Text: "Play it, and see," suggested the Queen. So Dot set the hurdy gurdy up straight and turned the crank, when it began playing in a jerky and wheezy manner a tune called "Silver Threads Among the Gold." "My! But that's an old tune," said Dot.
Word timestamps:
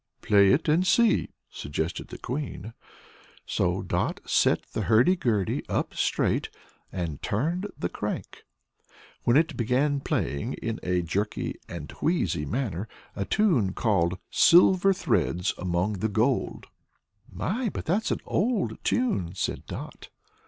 "Play 0.23 0.51
it, 0.51 0.67
and 0.67 0.87
see," 0.87 1.29
suggested 1.51 2.07
the 2.07 2.17
Queen. 2.17 2.73
So 3.45 3.83
Dot 3.83 4.19
set 4.25 4.63
the 4.73 4.81
hurdy 4.81 5.15
gurdy 5.15 5.63
up 5.69 5.93
straight 5.93 6.49
and 6.91 7.21
turned 7.21 7.71
the 7.77 7.87
crank, 7.87 8.43
when 9.25 9.37
it 9.37 9.55
began 9.55 9.99
playing 9.99 10.53
in 10.53 10.79
a 10.81 11.03
jerky 11.03 11.59
and 11.69 11.91
wheezy 12.01 12.47
manner 12.47 12.87
a 13.15 13.25
tune 13.25 13.73
called 13.73 14.17
"Silver 14.31 14.91
Threads 14.91 15.53
Among 15.59 15.93
the 15.93 16.09
Gold." 16.09 16.65
"My! 17.31 17.69
But 17.69 17.85
that's 17.85 18.09
an 18.09 18.21
old 18.25 18.83
tune," 18.83 19.35
said 19.35 19.67
Dot. 19.67 20.09